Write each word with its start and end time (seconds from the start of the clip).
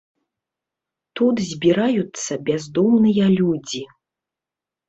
Тут 1.19 1.35
збіраюцца 1.51 2.31
бяздомныя 2.49 3.25
людзі. 3.39 3.81